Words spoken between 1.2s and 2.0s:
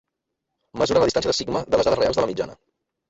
de sigma de les